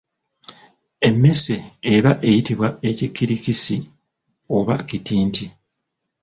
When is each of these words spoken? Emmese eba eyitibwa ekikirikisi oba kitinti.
Emmese 1.07 1.55
eba 1.95 2.11
eyitibwa 2.29 2.67
ekikirikisi 2.89 3.77
oba 4.57 4.75
kitinti. 4.87 5.45